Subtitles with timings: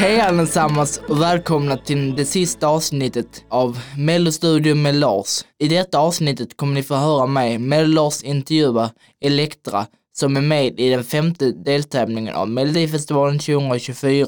[0.00, 5.44] Hej allesammans och välkomna till det sista avsnittet av Mellostudion med Lars.
[5.58, 8.90] I detta avsnittet kommer ni få höra mig, med Lars intervjua
[9.24, 14.26] Elektra som är med i den femte deltävlingen av Melodifestivalen 2024.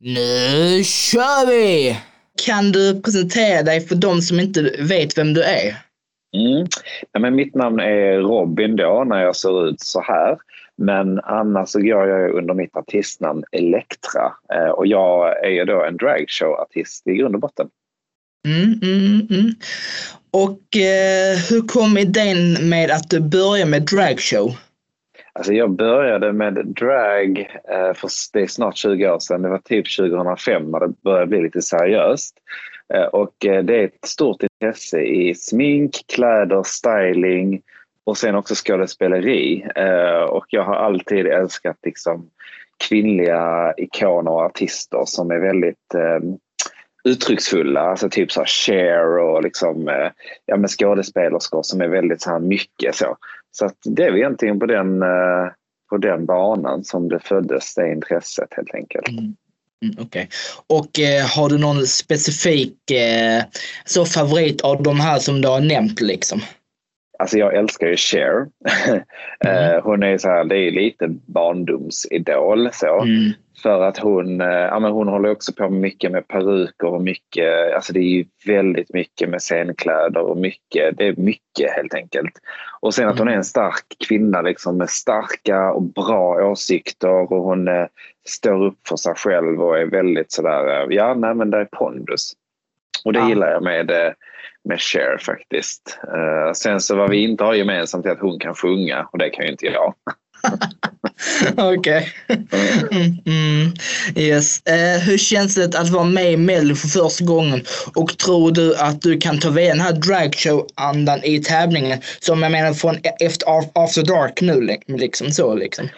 [0.00, 1.96] Nu kör vi!
[2.46, 5.76] Kan du presentera dig för de som inte vet vem du är?
[6.36, 6.66] Mm.
[7.12, 10.38] Ja, men mitt namn är Robin då när jag ser ut så här.
[10.78, 15.84] Men annars så går jag under mitt artistnamn Elektra eh, och jag är ju då
[15.84, 17.68] en dragshow-artist i grund och botten.
[18.46, 19.52] Mm, mm, mm.
[20.30, 24.50] Och eh, hur kom idén med att du började med dragshow?
[25.32, 27.38] Alltså jag började med drag
[27.70, 29.42] eh, för det är snart 20 år sedan.
[29.42, 32.34] Det var typ 2005 när det började bli lite seriöst.
[32.94, 37.62] Eh, och eh, det är ett stort intresse i smink, kläder, styling
[38.08, 39.66] och sen också skådespeleri.
[39.76, 42.30] Eh, och jag har alltid älskat liksom
[42.88, 46.30] kvinnliga ikoner och artister som är väldigt eh,
[47.04, 50.10] uttrycksfulla, alltså typ så Cher och liksom, eh,
[50.46, 53.16] ja, med skådespelerskor som är väldigt så här mycket så.
[53.50, 55.00] Så att det är egentligen på den,
[55.90, 59.08] på den banan som det föddes, det intresset helt enkelt.
[59.08, 59.36] Mm.
[59.82, 60.06] Mm, Okej.
[60.06, 60.26] Okay.
[60.66, 63.42] Och eh, har du någon specifik eh,
[63.84, 66.42] så favorit av de här som du har nämnt liksom?
[67.18, 68.46] Alltså jag älskar ju Cher.
[69.44, 69.80] mm.
[69.84, 73.00] hon är så här, det är lite barndomsidol så.
[73.00, 73.32] Mm.
[73.62, 77.74] För att hon, eh, ja, men hon håller också på mycket med peruker och mycket,
[77.74, 82.32] alltså det är väldigt mycket med scenkläder och mycket, det är mycket helt enkelt.
[82.80, 87.42] Och sen att hon är en stark kvinna liksom med starka och bra åsikter och
[87.42, 87.86] hon eh,
[88.28, 91.64] står upp för sig själv och är väldigt sådär, eh, ja nej men det är
[91.64, 92.32] pondus.
[93.04, 93.28] Och det ja.
[93.28, 94.12] gillar jag med, eh,
[94.64, 95.98] med Cher faktiskt.
[96.14, 99.30] Uh, sen så vad vi inte har gemensamt är att hon kan sjunga och det
[99.30, 99.94] kan ju inte jag.
[101.56, 102.12] Okej.
[102.90, 103.72] Mm, mm,
[104.16, 104.62] yes.
[104.68, 107.64] Uh, hur känns det att vara med i Mello för första gången?
[107.94, 111.98] Och tror du att du kan ta vid den här dragshow-andan i tävlingen?
[112.20, 115.88] Som jag menar från efter After Dark nu, liksom så liksom.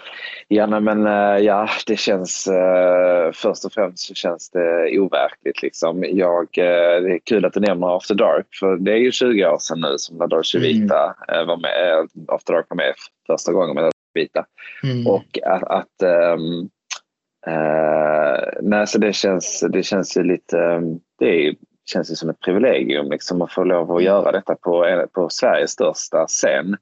[0.53, 5.63] Ja, nej, men uh, ja, det känns uh, först och främst så känns det overkligt
[5.63, 6.05] liksom.
[6.09, 9.59] Jag, det är kul att du nämner After Dark för det är ju 20 år
[9.59, 11.47] sedan nu som Dolce Vita mm.
[11.47, 12.95] var med, After Dark var med
[13.27, 14.45] första gången med vita.
[14.83, 15.07] Mm.
[15.07, 16.03] Och att, att
[16.35, 16.71] um,
[17.49, 22.31] uh, nej, så det känns, det känns ju lite, um, det är, känns ju som
[22.31, 26.77] ett privilegium liksom att få lov att göra detta på, på Sveriges största scen.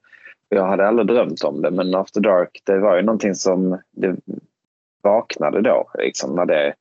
[0.48, 4.16] Jag hade aldrig drömt om det men After Dark det var ju någonting som det
[5.02, 6.74] vaknade då liksom när det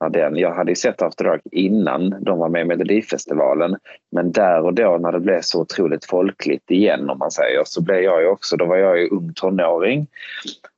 [0.00, 3.76] när den, jag hade ju sett After Dark innan de var med i Melodifestivalen.
[4.10, 7.82] Men där och då när det blev så otroligt folkligt igen om man säger så
[7.82, 10.06] blev jag ju också, då var jag ju ung tonåring.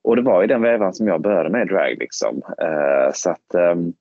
[0.03, 2.37] Och det var i den vevan som jag började med drag liksom.
[2.37, 3.93] Uh, så att um,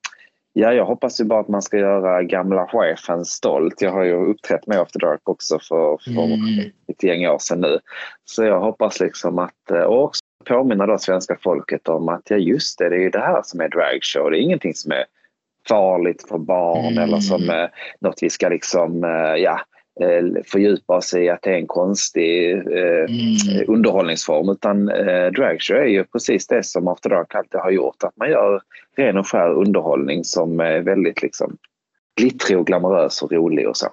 [0.60, 3.82] Ja, jag hoppas ju bara att man ska göra gamla chefen stolt.
[3.82, 6.70] Jag har ju uppträtt med After Dark också för, för mm.
[6.88, 7.78] ett gäng år sedan nu.
[8.24, 12.36] Så jag hoppas liksom att, eh, och också påminna då svenska folket om att ja
[12.36, 14.30] just det, det är ju det här som är dragshow.
[14.30, 15.04] Det är ingenting som är
[15.68, 17.04] farligt för barn mm.
[17.04, 17.70] eller som är
[18.00, 19.10] något vi ska liksom, eh,
[19.42, 19.60] ja, eh,
[20.46, 23.64] fördjupa oss i att det är en konstig eh, mm.
[23.66, 28.04] underhållningsform utan eh, dragshow är ju precis det som After Dark alltid har gjort.
[28.04, 28.60] Att man gör
[28.96, 31.56] ren och skär underhållning som är väldigt liksom
[32.20, 33.86] glittrig och glamorös och rolig och så.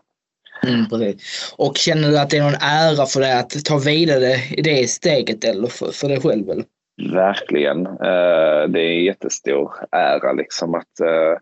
[0.64, 1.54] Mm, precis.
[1.58, 4.90] Och känner du att det är någon ära för dig att ta vidare i det
[4.90, 6.50] steget eller för, för dig själv?
[6.50, 6.66] Eller?
[7.14, 7.88] Verkligen.
[7.88, 11.38] Uh, det är en jättestor ära liksom att, uh,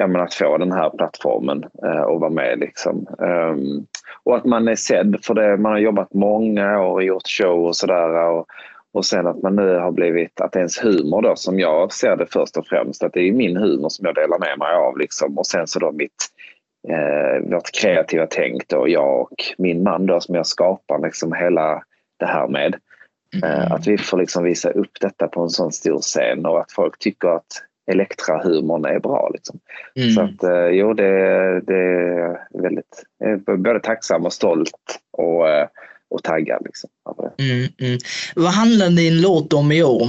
[0.00, 2.58] ja, men att få den här plattformen uh, och vara med.
[2.58, 3.06] Liksom.
[3.18, 3.86] Um,
[4.24, 5.56] och att man är sedd för det.
[5.56, 8.30] Man har jobbat många år och gjort show och sådär.
[8.30, 8.46] Och,
[8.92, 12.26] och sen att man nu har blivit, att ens humor då som jag ser det
[12.26, 15.38] först och främst, att det är min humor som jag delar med mig av liksom.
[15.38, 16.26] Och sen så då mitt
[16.88, 21.82] eh, vårt kreativa tänk då, jag och min man då som jag skapar liksom hela
[22.18, 22.76] det här med.
[23.42, 23.72] Eh, mm.
[23.72, 26.98] att vi får liksom visa upp detta på en sån stor scen och att folk
[26.98, 29.30] tycker att Elektra-humorn är bra.
[29.34, 29.58] Liksom.
[29.94, 30.10] Mm.
[30.10, 35.68] Så att eh, jo, det, det är väldigt, är både tacksam och stolt och, eh,
[36.10, 36.62] och taggad.
[36.64, 36.90] Liksom,
[37.38, 37.98] mm, mm.
[38.36, 40.08] Vad handlar din låt om i år?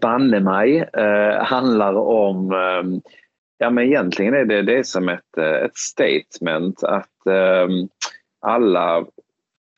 [0.00, 3.10] Banne mig eh, handlar om eh,
[3.58, 7.68] Ja, men egentligen är det, det är som ett, eh, ett statement att eh,
[8.40, 9.06] alla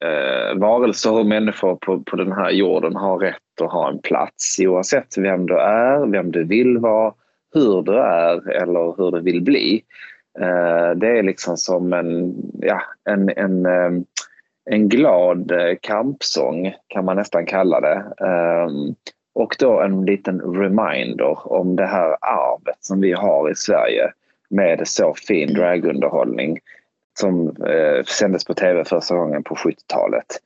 [0.05, 4.57] eh, varelser och människor på, på den här jorden har rätt att ha en plats
[4.61, 7.15] oavsett vem du är, vem du vill vara,
[7.55, 9.83] hur du är eller hur du vill bli.
[10.41, 13.91] Eh, det är liksom som en, ja, en, en, eh,
[14.71, 18.05] en glad eh, kampsång kan man nästan kalla det.
[18.21, 18.69] Eh,
[19.37, 24.13] Och då en liten reminder om det här arvet som vi har i Sverige
[24.49, 26.59] med så fin dragunderhållning
[27.19, 30.41] som eh, sändes på tv första gången på 70-talet.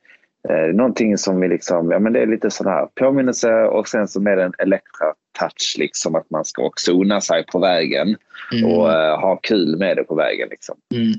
[0.49, 4.07] Eh, någonting som vi liksom, ja men det är lite sån här påminnelse och sen
[4.07, 8.15] så med en elektra-touch liksom att man ska också unna sig på vägen
[8.53, 8.65] mm.
[8.65, 10.75] och eh, ha kul med det på vägen liksom.
[10.93, 11.11] Mm.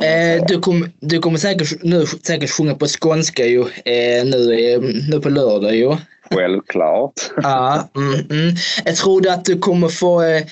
[0.00, 4.78] Eh, du, kom, du kommer säkert, nu, säkert sjunga på skånska ju, eh, nu,
[5.10, 5.96] nu på lördag ju.
[6.30, 7.12] Självklart.
[7.42, 8.54] ja, mm, mm.
[8.84, 10.42] Jag trodde att du kommer få eh,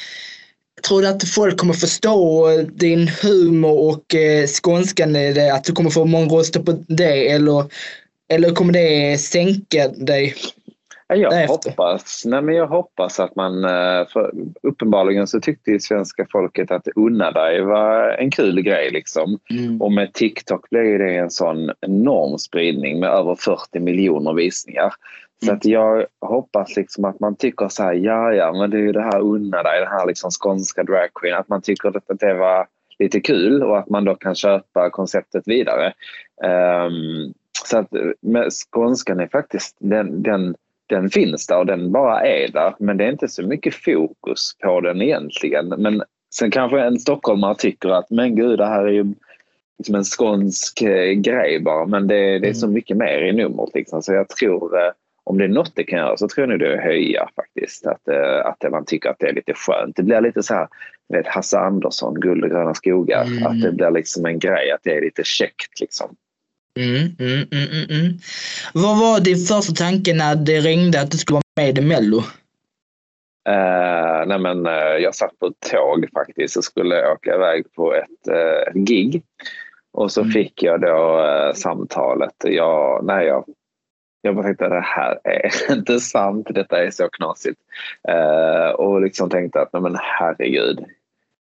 [0.82, 5.54] Tror du att folk kommer förstå din humor och eh, skånskan i det?
[5.54, 7.30] Att du kommer få många röster på det?
[7.30, 7.64] Eller,
[8.28, 10.34] eller kommer det sänka dig?
[11.14, 11.70] Jag därefter?
[11.70, 13.64] hoppas, nej men jag hoppas att man...
[13.64, 14.06] Eh,
[14.62, 18.90] uppenbarligen så tyckte ju svenska folket att unna dig var en kul grej.
[18.90, 19.38] Liksom.
[19.50, 19.82] Mm.
[19.82, 24.92] Och med TikTok blev det en sån enorm spridning med över 40 miljoner visningar.
[25.44, 28.80] Så att jag hoppas liksom att man tycker så här, ja ja men det är
[28.80, 32.34] ju det här unna dig, det här liksom skånska dragqueen, att man tycker att det
[32.34, 32.66] var
[32.98, 35.92] lite kul och att man då kan köpa konceptet vidare.
[36.86, 37.34] Um,
[37.64, 37.88] så att
[38.20, 40.54] med skånskan är faktiskt, den, den,
[40.86, 44.56] den finns där och den bara är där men det är inte så mycket fokus
[44.62, 45.68] på den egentligen.
[45.68, 46.02] Men
[46.34, 49.14] sen kanske en stockholmare tycker att men gud det här är ju
[49.78, 52.74] liksom en skånsk eh, grej bara men det, det är så mm.
[52.74, 53.74] mycket mer i numret.
[53.74, 54.02] Liksom.
[54.02, 54.92] Så jag tror eh,
[55.24, 57.28] om det är något det kan göra så tror jag nog det är att höja
[57.36, 57.86] faktiskt.
[57.86, 59.96] Att, eh, att man tycker att det är lite skönt.
[59.96, 60.68] Det blir lite så här,
[61.08, 63.24] vet, Hasse Andersson, Guld och gröna skogar.
[63.24, 63.46] Mm.
[63.46, 66.16] Att det blir liksom en grej, att det är lite käckt liksom.
[66.78, 68.18] Mm, mm, mm, mm, mm.
[68.74, 72.18] Vad var din första tanke när det ringde att du skulle vara med i Mello?
[73.48, 77.94] Uh, nej men, uh, jag satt på ett tåg faktiskt och skulle åka iväg på
[77.94, 79.22] ett, uh, gig.
[79.92, 80.32] Och så mm.
[80.32, 81.22] fick jag då
[81.54, 82.34] samtalet.
[82.44, 83.44] Jag, nej, jag
[84.22, 87.60] jag bara tänkte att det här är inte sant, detta är så knasigt.
[88.08, 90.78] Uh, och liksom tänkte att nej men herregud,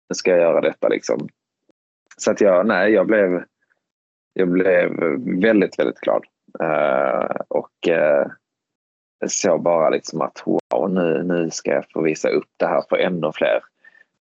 [0.09, 1.29] nu ska jag göra detta liksom.
[2.17, 3.45] Så att jag, nej, jag blev,
[4.33, 4.91] jag blev
[5.41, 6.25] väldigt, väldigt glad.
[6.63, 8.27] Uh, och uh,
[9.27, 12.97] såg bara liksom att wow, nu, nu ska jag få visa upp det här för
[12.97, 13.61] ännu fler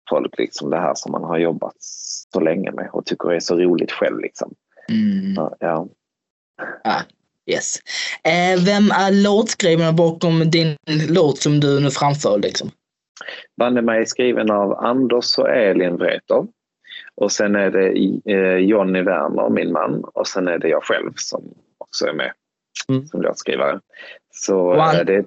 [0.10, 0.38] folk.
[0.38, 1.76] Liksom det här som man har jobbat
[2.34, 4.20] så länge med och tycker är så roligt själv.
[4.20, 4.54] Liksom.
[4.90, 5.50] Mm.
[5.60, 5.88] Ja.
[6.84, 7.02] Ah,
[7.48, 7.76] Yes.
[8.24, 10.76] Eh, vem är låtskrivaren bakom din
[11.10, 12.40] låt som du nu framför?
[12.40, 12.72] Liksom?
[13.58, 16.48] Banden är skriven av Anders och Elin Wrethov.
[17.16, 17.88] Och sen är det
[18.34, 21.44] eh, Jonny Werner, min man, och sen är det jag själv som
[21.78, 22.32] också är med
[22.90, 23.08] mm.
[23.08, 23.80] som låtskrivare.
[24.34, 25.26] Så och, an- eh, det...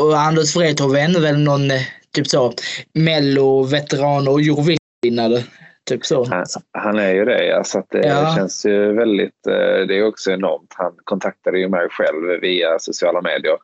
[0.00, 1.80] och Anders Wrethov är väl någon eh,
[2.12, 2.52] typ så
[2.92, 5.42] Mello-veteran och Eurovision-vinnare?
[5.88, 6.24] Typ så.
[6.24, 8.34] Han, han, är ju det, så att det ja.
[8.36, 10.74] känns ju väldigt, eh, det är också enormt.
[10.76, 13.56] Han kontaktade ju mig själv via sociala medier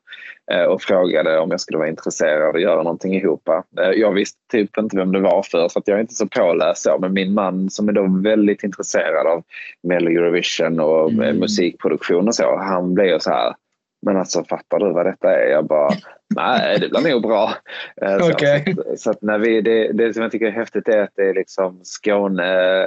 [0.53, 3.49] eh, och frågade om jag skulle vara intresserad av att göra någonting ihop.
[3.49, 6.27] Eh, jag visste typ inte vem det var för så att jag är inte så
[6.27, 9.43] påläst så, men min man som är då väldigt intresserad av
[9.83, 11.37] Mello Eurovision och mm.
[11.37, 13.55] musikproduktion och så, han blev så här
[14.03, 15.51] men alltså fattar du vad detta är?
[15.51, 15.91] Jag bara,
[16.37, 17.55] nej det blir nog bra.
[18.03, 18.75] Eh, okay.
[18.75, 21.29] Så, så, att när vi, det, det som jag tycker är häftigt är att det
[21.29, 22.83] är liksom Skåne,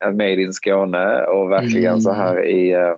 [0.00, 2.00] eh, made in Skåne och verkligen mm.
[2.00, 2.94] så här i, eh,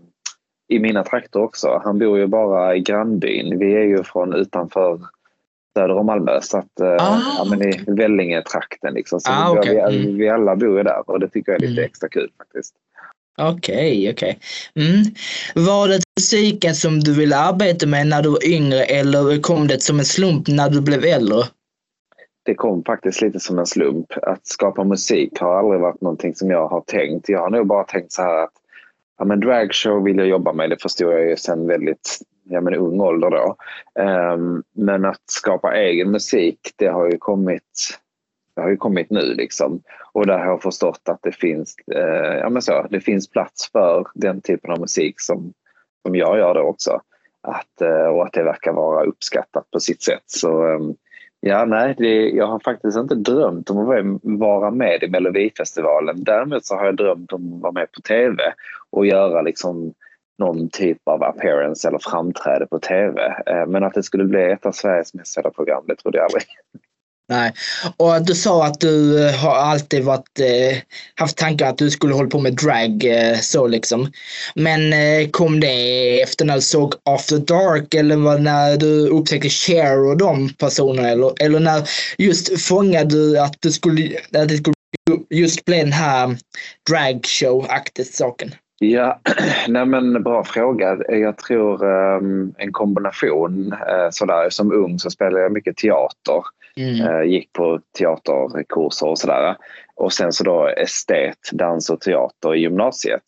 [0.68, 1.80] i mina trakter också.
[1.84, 3.58] Han bor ju bara i grannbyn.
[3.58, 5.00] Vi är ju från utanför
[5.76, 7.20] söder om Malmö, så att, ah.
[7.38, 8.94] ja, men i Vellinge-trakten.
[8.94, 9.20] Liksom.
[9.20, 9.90] Så ah, okay.
[9.90, 11.84] vi, vi, vi, alla bor ju där och det tycker jag är lite mm.
[11.84, 12.74] extra kul faktiskt.
[13.38, 14.38] Okej, okay, okej.
[14.74, 14.88] Okay.
[14.88, 15.04] Mm.
[15.66, 19.82] Var det musiken som du ville arbeta med när du var yngre eller kom det
[19.82, 21.42] som en slump när du blev äldre?
[22.44, 24.06] Det kom faktiskt lite som en slump.
[24.22, 27.28] Att skapa musik har aldrig varit någonting som jag har tänkt.
[27.28, 28.52] Jag har nog bara tänkt så här att
[29.18, 30.70] ja, men dragshow vill jag jobba med.
[30.70, 33.56] Det förstod jag ju sen väldigt ja, men ung ålder då.
[34.02, 37.98] Um, men att skapa egen musik, det har ju kommit
[38.56, 39.82] det har ju kommit nu liksom.
[40.16, 43.72] Och där har jag förstått att det finns, eh, ja, men så, det finns plats
[43.72, 45.52] för den typen av musik som,
[46.06, 47.00] som jag gör då också.
[47.40, 50.22] Att, eh, och att det verkar vara uppskattat på sitt sätt.
[50.26, 50.80] Så eh,
[51.40, 56.24] ja, nej, det, jag har faktiskt inte drömt om att vara med i Melodifestivalen.
[56.24, 58.42] Däremot så har jag drömt om att vara med på tv
[58.90, 59.94] och göra liksom
[60.38, 63.42] någon typ av appearance eller framträde på tv.
[63.46, 66.24] Eh, men att det skulle bli ett av Sveriges mest sedda program, det trodde jag
[66.24, 66.42] aldrig.
[67.28, 67.52] Nej,
[67.96, 70.78] och du sa att du eh, har alltid varit, eh,
[71.14, 74.12] haft tankar att du skulle hålla på med drag eh, så liksom.
[74.54, 79.48] Men eh, kom det efter när du såg After Dark eller var när du upptäckte
[79.48, 84.56] Cher och de personerna eller, eller när just fångade du att, du skulle, att det
[84.56, 84.74] skulle
[85.30, 86.36] just bli den här
[86.90, 88.54] dragshow-aktigt saken?
[88.78, 89.20] Ja,
[89.68, 90.98] nej men bra fråga.
[91.08, 93.72] Jag tror um, en kombination.
[93.72, 94.50] Uh, sådär.
[94.50, 96.42] Som ung så spelade jag mycket teater.
[96.76, 97.08] Mm.
[97.08, 99.56] Uh, gick på teaterkurser och sådär.
[99.94, 103.22] Och sen så då estet, dans och teater i gymnasiet.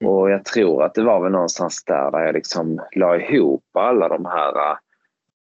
[0.00, 0.12] Mm.
[0.12, 4.08] Och jag tror att det var väl någonstans där, där jag liksom la ihop alla
[4.08, 4.78] de här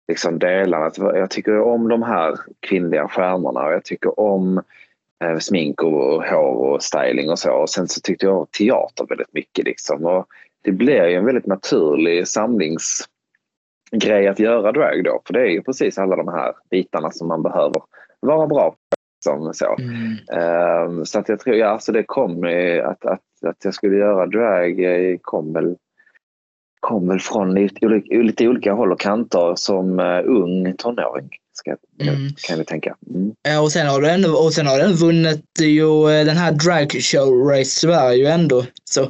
[0.08, 0.92] liksom delarna.
[0.98, 4.62] Jag tycker om de här kvinnliga stjärnorna och jag tycker om
[5.24, 7.52] eh, smink och hår och styling och så.
[7.52, 9.66] Och sen så tyckte jag om teater väldigt mycket.
[9.66, 10.06] Liksom.
[10.06, 10.28] Och
[10.62, 12.28] det blir ju en väldigt naturlig
[13.90, 15.22] samlingsgrej att göra drag då.
[15.26, 17.82] För det är ju precis alla de här bitarna som man behöver
[18.20, 18.78] vara bra på.
[19.16, 20.98] Liksom, så mm.
[20.98, 22.44] um, så att jag tror, ja, alltså det kom
[22.86, 25.76] att, att, att jag skulle göra drag eh, kom väl
[26.80, 31.30] kom väl från lite, lite olika håll och kanter som uh, ung tonåring.
[31.54, 32.30] Ska, mm.
[32.48, 32.96] Kan vi tänka.
[33.10, 33.32] Mm.
[33.42, 36.52] Ja, och sen har du ändå, och sen har den vunnit ju eh, den här
[36.52, 38.66] Drag Show Race Sverige ändå.
[38.84, 39.10] Så.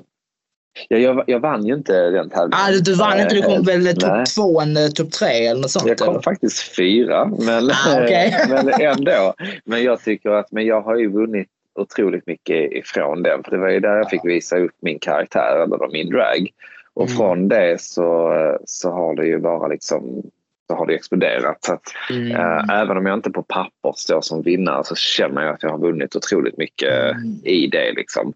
[0.89, 2.65] Ja, jag, jag vann ju inte den tävlingen.
[2.67, 5.88] Ah, du vann inte, du kom väl topp två eller topp tre eller något sånt?
[5.88, 6.21] Jag kom eller?
[6.21, 8.31] faktiskt fyra, men, ah, okay.
[8.49, 9.33] men ändå.
[9.65, 11.47] Men jag tycker att men jag har ju vunnit
[11.79, 13.43] otroligt mycket ifrån den.
[13.43, 16.49] För det var ju där jag fick visa upp min karaktär, eller min drag.
[16.93, 17.17] Och mm.
[17.17, 18.33] från det så,
[18.65, 20.23] så har det ju bara liksom
[20.69, 21.63] så har det exploderat.
[21.63, 22.31] Så att, mm.
[22.31, 25.69] äh, även om jag inte på papper står som vinnare så känner jag att jag
[25.69, 27.41] har vunnit otroligt mycket mm.
[27.43, 27.91] i det.
[27.91, 28.33] Liksom.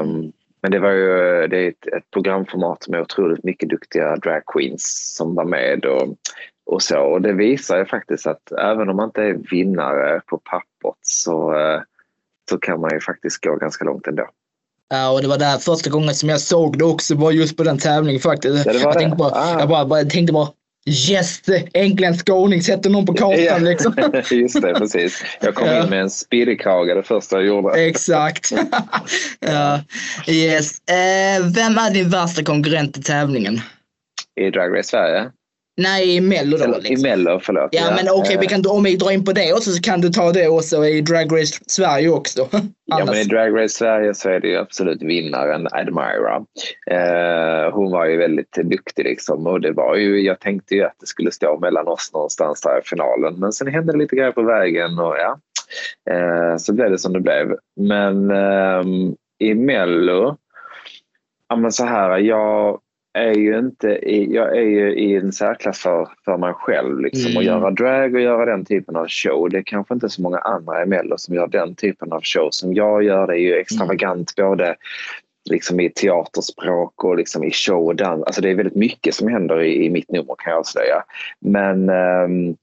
[0.00, 0.32] Um,
[0.64, 5.34] men det var ju det är ett, ett, programformat med otroligt mycket duktiga dragqueens som
[5.34, 6.16] var med och,
[6.66, 6.98] och så.
[6.98, 11.54] Och det visar ju faktiskt att även om man inte är vinnare på pappret så,
[11.54, 11.80] uh,
[12.50, 14.28] så kan man ju faktiskt gå ganska långt ändå.
[14.88, 17.62] Ja, och det var där första gången som jag såg det också, var just på
[17.62, 18.66] den tävlingen faktiskt.
[18.66, 18.92] Ja, jag.
[18.92, 19.60] Tänkte bara, ah.
[19.60, 20.48] jag bara, bara, tänkte bara,
[20.86, 21.42] yes,
[21.74, 23.58] äntligen skåning, sätter någon på kartan ja.
[23.58, 23.94] liksom.
[24.30, 25.24] just det, precis.
[25.40, 27.84] Jag kom in med en spirrkrage det första jag gjorde.
[27.84, 28.52] Exakt.
[29.40, 29.80] ja.
[30.26, 30.88] Yes.
[30.88, 33.60] Eh, vem är din värsta konkurrent i tävlingen?
[34.40, 35.30] I Drag Race Sverige?
[35.76, 36.78] Nej, i Mello då.
[36.78, 37.06] Liksom.
[37.06, 37.68] I Mello, förlåt.
[37.72, 37.96] Ja, ja.
[37.96, 40.48] men okej, okay, om vi drar in på det också så kan du ta det
[40.48, 42.48] också i Drag Race Sverige också.
[42.84, 46.36] ja, men i Drag Race Sverige så är det ju absolut vinnaren Admira.
[46.90, 50.96] Eh, hon var ju väldigt duktig liksom och det var ju, jag tänkte ju att
[51.00, 54.32] det skulle stå mellan oss någonstans där i finalen men sen hände det lite grejer
[54.32, 55.38] på vägen och ja,
[56.10, 57.56] eh, så blev det som det blev.
[57.80, 58.82] Men eh,
[59.38, 60.36] i Mello,
[61.48, 62.80] ja men så här, jag
[63.14, 67.00] är ju inte i, jag är ju i en särklass för, för mig själv.
[67.00, 67.38] Liksom, mm.
[67.38, 69.50] Att göra drag och göra den typen av show.
[69.50, 72.48] Det är kanske inte så många andra i Mello som gör den typen av show
[72.50, 73.26] som jag gör.
[73.26, 74.50] Det är ju extravagant mm.
[74.50, 74.76] både
[75.50, 78.24] liksom i teaterspråk och liksom i show och dans.
[78.24, 81.04] Alltså det är väldigt mycket som händer i, i mitt nummer kan jag säga.
[81.40, 82.56] Men um,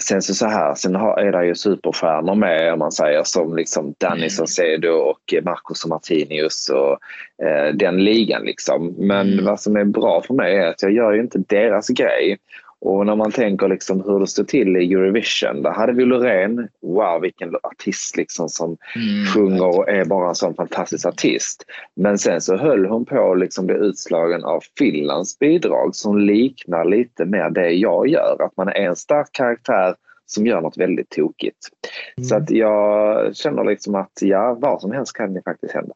[0.00, 3.56] Sen så, så här, sen har, är det ju superstjärnor med om man säger som
[3.56, 4.30] liksom Danny mm.
[4.30, 6.98] Saucedo och Marcos Martinius och
[7.46, 8.94] eh, den ligan liksom.
[8.98, 9.44] Men mm.
[9.44, 12.38] vad som är bra för mig är att jag gör ju inte deras grej.
[12.84, 16.68] Och när man tänker liksom hur det står till i Eurovision, där hade vi Loreen,
[16.80, 19.26] wow vilken artist liksom som mm.
[19.26, 21.64] sjunger och är bara en sån fantastisk artist.
[21.96, 27.24] Men sen så höll hon på liksom bli utslagen av Finlands bidrag som liknar lite
[27.24, 29.94] mer det jag gör, att man är en stark karaktär
[30.26, 31.68] som gör något väldigt tokigt.
[32.16, 32.28] Mm.
[32.28, 35.94] Så att jag känner liksom att ja, vad som helst kan ju faktiskt hända.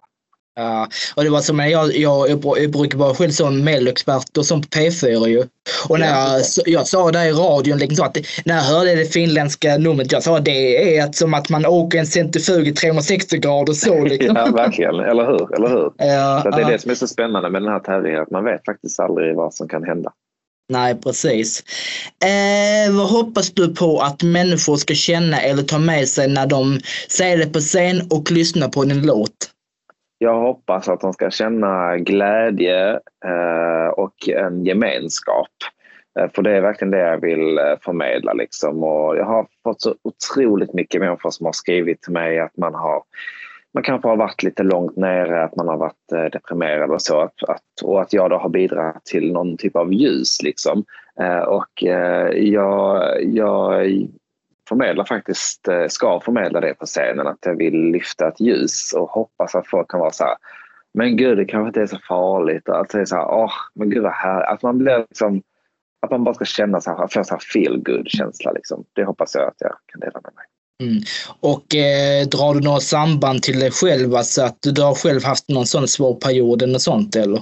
[0.59, 4.47] Ja, och det var som jag, jag, jag, jag brukar vara själv som melloexpert och
[4.47, 5.45] sånt på P4 ju.
[5.89, 9.05] Och när jag, jag sa det i radion, liksom så att när jag hörde det
[9.05, 13.73] finländska numret, jag sa det är som att man åker en centrifug i 360 grader
[13.73, 14.05] så.
[14.05, 14.37] Liksom.
[14.37, 14.95] ja, verkligen.
[14.95, 15.55] Eller hur?
[15.55, 15.93] Eller hur?
[15.97, 16.69] Ja, så det är ja.
[16.69, 19.55] det som är så spännande med den här tävlingen, att man vet faktiskt aldrig vad
[19.55, 20.13] som kan hända.
[20.69, 21.65] Nej, precis.
[22.25, 26.81] Eh, vad hoppas du på att människor ska känna eller ta med sig när de
[27.09, 29.51] ser det på scen och lyssnar på din låt?
[30.19, 32.93] Jag hoppas att de ska känna glädje
[33.25, 35.51] eh, och en gemenskap.
[36.19, 38.33] Eh, för det är verkligen det jag vill eh, förmedla.
[38.33, 38.85] Liksom.
[38.85, 42.75] Och jag har fått så otroligt mycket människor som har skrivit till mig att man
[42.75, 43.03] har
[43.75, 47.21] man kanske har varit lite långt nere, att man har varit deprimerad och så.
[47.21, 50.43] Att, att, och att jag då har bidragit till någon typ av ljus.
[50.43, 50.85] Liksom.
[51.47, 51.83] Och
[52.33, 53.87] jag, jag
[54.69, 59.11] förmedlar faktiskt, eh, ska förmedla det på scenen, att jag vill lyfta ett ljus och
[59.11, 60.37] hoppas att folk kan vara så här,
[60.95, 62.69] men gud det kanske inte är så farligt.
[62.69, 64.49] Att det är så här, åh, men gud vad härligt.
[64.49, 65.43] Att man blir liksom,
[66.03, 68.85] att man bara ska känna så här, få här feel good känsla liksom.
[68.93, 70.45] Det hoppas jag att jag kan dela med mig.
[70.83, 71.03] Mm.
[71.41, 75.49] Och eh, drar du några samband till dig själv, alltså att du har själv haft
[75.49, 77.41] någon sån svår period eller sånt eller?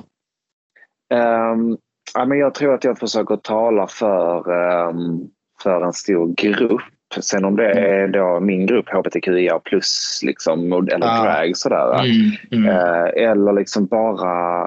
[1.14, 1.78] Um,
[2.14, 4.50] ja, men jag tror att jag försöker tala för,
[4.88, 5.30] um,
[5.62, 11.06] för en stor grupp Sen om det är då min grupp hbtqia plus liksom, eller
[11.06, 11.22] Ja.
[11.24, 12.04] drag sådär.
[12.04, 12.68] Mm, mm.
[12.76, 14.64] Eh, eller liksom bara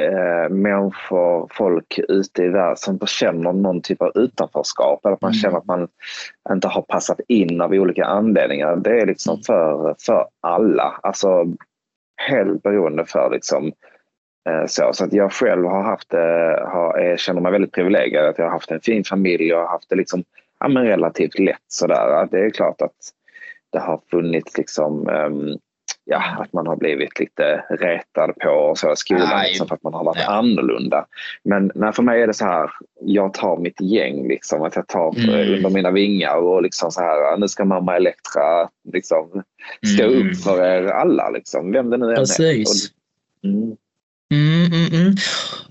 [0.00, 5.30] eh, människor, folk ute i världen som känner någon typ av utanförskap eller att man
[5.30, 5.38] Mm.
[5.38, 5.88] känner att man
[6.52, 8.76] inte har passat in av olika anledningar.
[8.76, 9.42] Det är liksom Mm.
[9.42, 11.00] för, för alla.
[11.02, 11.44] Alltså
[12.16, 13.72] helt beroende för liksom
[14.48, 14.90] eh, så.
[14.92, 18.44] Så att jag själv har haft det, har, eh, känner mig väldigt privilegierad att jag
[18.44, 20.24] har haft en fin familj och har haft det liksom
[20.60, 22.28] ja, men relativt lätt sådär.
[22.30, 22.96] Det är klart att
[23.72, 25.58] det har funnits liksom ehm,
[26.04, 29.94] ja, att man har blivit lite retad på och så skolan liksom, för att man
[29.94, 30.32] har varit Ja.
[30.32, 31.06] annorlunda.
[31.42, 32.70] Men nej, för mig är det så här,
[33.00, 35.54] jag tar mitt gäng, liksom, att jag tar Mm.
[35.54, 39.42] under mina vingar och liksom så här, nu ska mamma Elektra liksom,
[39.94, 40.28] stå Mm.
[40.30, 42.16] upp för er alla, liksom, vem det nu än är.
[42.16, 42.90] Precis.
[43.42, 43.76] Och, mm.
[44.96, 45.14] Mm.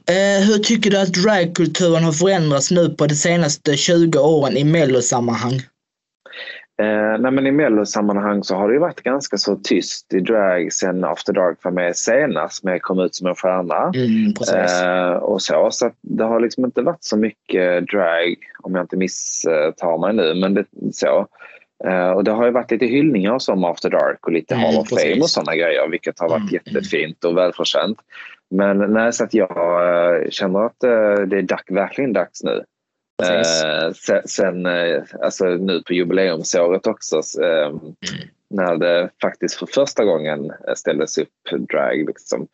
[0.07, 4.63] Eh, hur tycker du att dragkulturen har förändrats nu på de senaste 20 åren i
[4.63, 5.61] mellosammanhang?
[6.81, 10.73] Eh, nej men I mellosammanhang så har det ju varit ganska så tyst i drag
[10.73, 13.91] sen After Dark var med senast med Kom ut som en stjärna.
[13.95, 14.33] Mm.
[14.55, 18.83] Eh, och så, så att det har liksom inte varit så mycket drag, om jag
[18.83, 21.27] inte misstar mig nu, men det, så.
[21.83, 24.77] Eh, och det har ju varit lite hyllningar som After Dark och lite Mm, Hall
[24.77, 24.89] of.
[24.89, 27.97] Fame och sådana grejer, vilket har varit Mm, jättefint och välförtjänt.
[28.49, 32.63] Men nej, så att jag eh, känner att eh, det är dags, verkligen dags nu.
[33.93, 34.65] Sen, sen
[35.21, 37.79] alltså nu på jubileumsåret också, eh, Mm.
[38.49, 41.29] när det faktiskt för första gången ställdes upp
[41.69, 42.05] drag.
[42.07, 42.47] Liksom.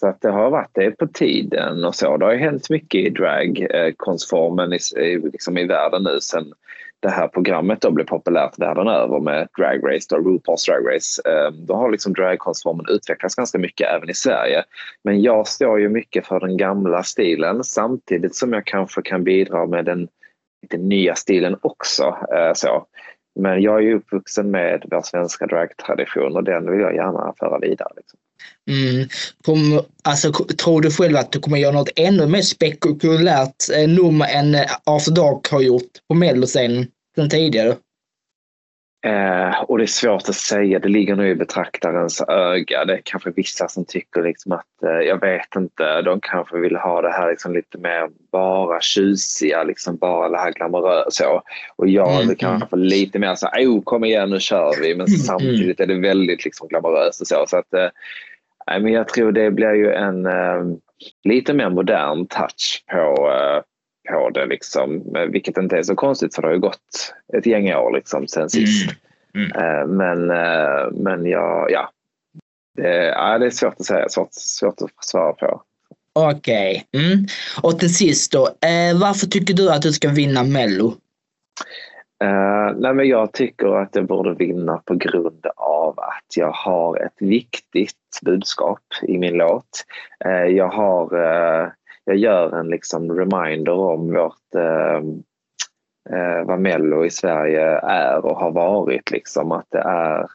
[0.00, 2.16] Så att det har varit det på tiden och så.
[2.16, 6.52] Det har ju hänt mycket i dragkonstformen i, i, liksom i världen nu sen
[7.00, 11.22] det här programmet då blev populärt världen över med Drag Race, då, RuPaul's Drag Race.
[11.30, 14.64] Ehm, då har liksom dragkonstformen utvecklats ganska mycket även i Sverige.
[15.04, 19.66] Men jag står ju mycket för den gamla stilen samtidigt som jag kanske kan bidra
[19.66, 20.08] med den
[20.62, 22.16] lite nya stilen också.
[22.34, 22.86] Eh, så.
[23.40, 27.58] Men jag är ju uppvuxen med vår svenska dragtradition och den vill jag gärna föra
[27.58, 27.92] vidare.
[27.96, 28.18] Liksom.
[28.70, 29.08] Mm.
[29.44, 34.26] Kom, alltså, tror du själv att du kommer göra något ännu mer spektakulärt eh, nummer
[34.34, 36.86] än eh, After Dark har gjort på melloscenen
[37.16, 37.76] sen tidigare?
[39.06, 42.84] Eh, och det är svårt att säga, det ligger nog i betraktarens öga.
[42.84, 46.76] Det är kanske vissa som tycker liksom att, eh, jag vet inte, de kanske vill
[46.76, 51.42] ha det här liksom lite mer bara tjusiga, liksom bara det här glamorösa.
[51.76, 54.88] Och jag Mm, mm, kanske lite mer så här, oh, kom igen nu kör vi,
[54.94, 57.44] men Mm, samtidigt är det väldigt liksom glamoröst och så.
[57.48, 57.88] så att, eh,
[58.70, 60.64] nej, men jag tror det blir ju en eh,
[61.24, 63.62] lite mer modern touch på, eh,
[64.12, 65.16] på det, liksom.
[65.16, 68.28] Eh, vilket inte är så konstigt för det har ju gått ett gäng år liksom,
[68.28, 68.90] sen sist.
[69.34, 69.52] Mm.
[69.52, 71.90] Eh, Men, eh, men jag, ja.
[73.14, 75.62] Ja, det är svårt att säga, svårt, svårt att svara på.
[76.12, 76.86] Okej.
[76.92, 77.26] Mm.
[77.62, 80.94] Och till sist då, eh, varför tycker du att du ska vinna Mello?
[82.24, 86.96] Uh, nej, men jag tycker att jag borde vinna på grund av att jag har
[86.96, 89.84] ett viktigt budskap i min låt.
[90.26, 91.68] Uh, jag, har, uh,
[92.04, 94.34] jag gör en liksom reminder om vårt,
[96.44, 99.10] vad Mello i Sverige är och har varit.
[99.10, 100.26] Liksom, att det är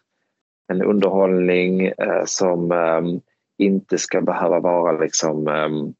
[0.67, 1.91] en underhållning
[2.26, 3.22] som um,
[3.58, 5.93] inte ska behöva vara liksom, um,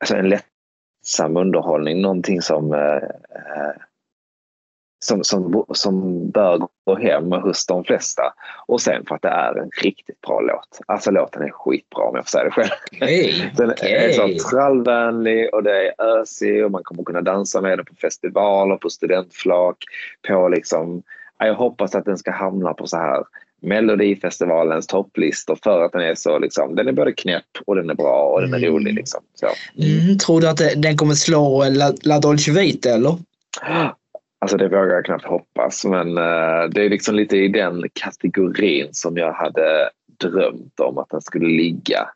[0.00, 2.00] alltså en lättsam underhållning.
[2.00, 2.72] Någonting som
[5.04, 8.22] som, som, som bör gå hem hos de flesta.
[8.66, 10.80] Och sen för att det är en riktigt bra låt.
[10.86, 12.70] Alltså låten är skitbra om jag får säga det själv.
[12.92, 13.52] Okej.
[13.56, 17.84] Den är så trallvänlig och det är ösig och man kommer kunna dansa med den
[17.84, 19.76] på festivaler, på studentflak,
[20.28, 21.02] på liksom...
[21.38, 23.24] ja, Jag hoppas att den ska hamna på så här
[23.62, 27.94] Melodifestivalens topplistor för att den är så liksom, den är både knäpp och den är
[27.94, 28.70] bra och den är Mm.
[28.72, 29.20] rolig liksom.
[29.78, 33.16] Mm, tror du att den kommer slå La, La Dolce Vita eller?
[34.38, 38.88] Alltså det vågar jag knappt hoppas men eh, det är liksom lite i den kategorin
[38.92, 42.08] som jag hade drömt om att den skulle ligga.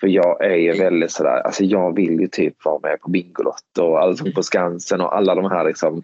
[0.00, 3.82] För jag är ju väldigt sådär, alltså jag vill ju typ vara med på Bingolotto
[3.82, 6.02] och Allsång på Skansen och alla de här liksom,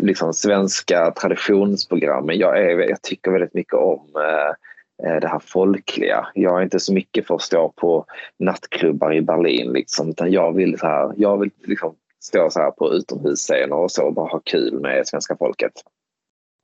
[0.00, 2.38] liksom svenska traditionsprogrammen.
[2.38, 6.26] Jag, är, jag tycker väldigt mycket om eh, eh, det här folkliga.
[6.34, 8.04] Jag är inte så mycket för att stå på
[8.38, 12.70] nattklubbar i Berlin liksom, utan jag vill så här, jag vill liksom stå så här
[12.70, 15.72] på utomhusscener och så och bara ha kul med svenska folket.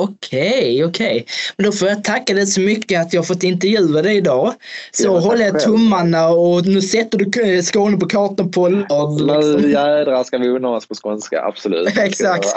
[0.03, 1.27] Okej, okej.
[1.57, 4.55] Men då får jag tacka dig så mycket att jag fått intervjua dig idag.
[4.93, 9.43] Så Ja, håller jag tummarna och nu sätter du Skåne på kartan på lördag.
[9.43, 9.71] Nu Liksom.
[9.71, 11.99] jädrar ska vi unna oss på skånska, absolut.
[11.99, 12.55] Exakt.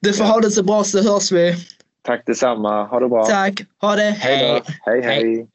[0.00, 1.54] Du får ha det så bra så hörs vi.
[2.02, 3.24] Tack detsamma, ha det bra.
[3.24, 4.62] Tack, ha det, Hej hej.
[4.82, 5.46] Hej hej.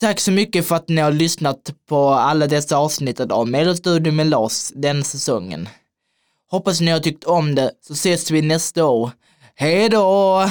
[0.00, 4.26] Tack så mycket för att ni har lyssnat på alla dessa avsnittet av Medelstudion med
[4.26, 5.68] Lars den säsongen.
[6.50, 9.10] Hoppas ni har tyckt om det, så ses vi nästa år.
[9.54, 10.44] Hej då!